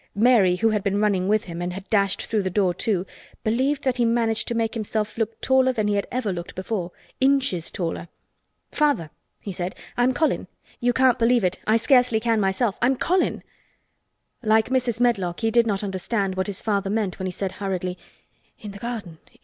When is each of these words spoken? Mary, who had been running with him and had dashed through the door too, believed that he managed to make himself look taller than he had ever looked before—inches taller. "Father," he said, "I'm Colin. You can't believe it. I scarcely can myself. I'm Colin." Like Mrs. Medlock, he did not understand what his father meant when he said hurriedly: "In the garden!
Mary, 0.15 0.55
who 0.55 0.69
had 0.71 0.83
been 0.83 0.99
running 0.99 1.27
with 1.27 1.43
him 1.43 1.61
and 1.61 1.73
had 1.73 1.87
dashed 1.91 2.23
through 2.25 2.41
the 2.41 2.49
door 2.49 2.73
too, 2.73 3.05
believed 3.43 3.83
that 3.83 3.97
he 3.97 4.03
managed 4.03 4.47
to 4.47 4.55
make 4.55 4.73
himself 4.73 5.15
look 5.15 5.39
taller 5.41 5.71
than 5.71 5.87
he 5.87 5.93
had 5.93 6.07
ever 6.11 6.33
looked 6.33 6.55
before—inches 6.55 7.69
taller. 7.69 8.07
"Father," 8.71 9.11
he 9.39 9.51
said, 9.51 9.75
"I'm 9.97 10.11
Colin. 10.11 10.47
You 10.79 10.91
can't 10.91 11.19
believe 11.19 11.43
it. 11.43 11.59
I 11.67 11.77
scarcely 11.77 12.19
can 12.19 12.39
myself. 12.41 12.79
I'm 12.81 12.95
Colin." 12.97 13.43
Like 14.41 14.69
Mrs. 14.69 14.99
Medlock, 14.99 15.41
he 15.41 15.51
did 15.51 15.67
not 15.67 15.83
understand 15.83 16.33
what 16.33 16.47
his 16.47 16.63
father 16.63 16.89
meant 16.89 17.19
when 17.19 17.27
he 17.27 17.31
said 17.31 17.51
hurriedly: 17.51 17.95
"In 18.59 18.71
the 18.71 18.79
garden! 18.79 19.19